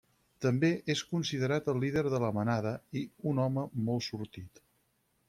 També 0.43 0.69
és 0.93 1.01
considerat 1.09 1.69
el 1.73 1.77
líder 1.83 2.03
de 2.13 2.21
la 2.23 2.31
manada 2.37 2.71
i 3.03 3.05
un 3.33 3.43
home 3.45 3.67
molt 3.91 4.07
sortit. 4.07 4.65